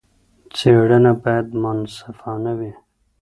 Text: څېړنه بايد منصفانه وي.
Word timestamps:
څېړنه 0.55 1.11
بايد 1.23 1.47
منصفانه 1.61 2.51
وي. 2.59 2.71